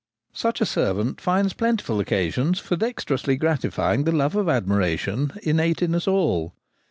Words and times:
Such 0.33 0.61
a 0.61 0.65
servant 0.65 1.21
finds 1.21 1.53
plentiful 1.53 1.99
occasions 1.99 2.57
for 2.57 2.75
dexte 2.75 3.11
rously 3.15 3.37
gratifying 3.39 4.03
the 4.03 4.11
love 4.11 4.35
of 4.35 4.49
admiration 4.49 5.31
innate 5.43 5.83
in 5.83 5.93
us 5.93 6.07
all. 6.07 6.55